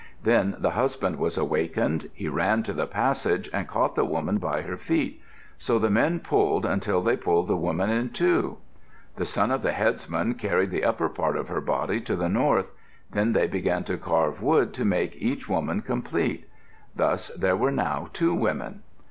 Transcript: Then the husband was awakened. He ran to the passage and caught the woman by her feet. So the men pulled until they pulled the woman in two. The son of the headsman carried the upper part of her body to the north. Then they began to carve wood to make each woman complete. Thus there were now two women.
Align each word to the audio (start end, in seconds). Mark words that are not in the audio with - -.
Then 0.23 0.55
the 0.57 0.71
husband 0.71 1.17
was 1.17 1.37
awakened. 1.37 2.09
He 2.15 2.27
ran 2.27 2.63
to 2.63 2.73
the 2.73 2.87
passage 2.87 3.47
and 3.53 3.67
caught 3.67 3.93
the 3.93 4.03
woman 4.03 4.39
by 4.39 4.63
her 4.63 4.75
feet. 4.75 5.21
So 5.59 5.77
the 5.77 5.91
men 5.91 6.21
pulled 6.21 6.65
until 6.65 7.03
they 7.03 7.15
pulled 7.15 7.47
the 7.47 7.55
woman 7.55 7.91
in 7.91 8.09
two. 8.09 8.57
The 9.17 9.27
son 9.27 9.51
of 9.51 9.61
the 9.61 9.73
headsman 9.73 10.33
carried 10.33 10.71
the 10.71 10.83
upper 10.83 11.07
part 11.07 11.37
of 11.37 11.49
her 11.49 11.61
body 11.61 12.01
to 12.01 12.15
the 12.15 12.29
north. 12.29 12.71
Then 13.11 13.33
they 13.33 13.45
began 13.45 13.83
to 13.83 13.97
carve 13.99 14.41
wood 14.41 14.73
to 14.73 14.85
make 14.85 15.17
each 15.21 15.47
woman 15.47 15.83
complete. 15.83 16.49
Thus 16.95 17.27
there 17.37 17.55
were 17.55 17.69
now 17.71 18.09
two 18.11 18.33
women. 18.33 18.81